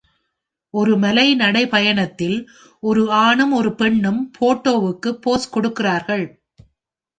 [0.73, 2.37] ஒரு மலை நடைப்பயணத்தில்
[2.83, 6.25] ஒரு ஆணும் ஒரு பெண்ணும் போட்டோவுக்கு போஸ் கொடுக்கிறார்கள்.